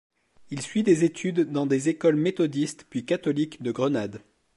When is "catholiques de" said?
3.05-3.71